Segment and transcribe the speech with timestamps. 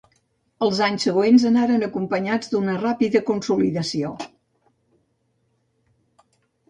[0.67, 4.13] Els anys següents anaren acompanyats d'una ràpida consolidació.